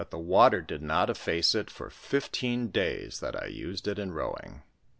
[0.09, 4.35] 48 water did not efface it for fifteen days that I used it in row
[4.43, 4.63] ing.